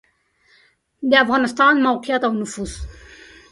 د 1.09 1.11
افغانستان 1.25 1.73
موقعیت 1.87 2.21
او 2.25 2.33
نفوس 2.41 2.73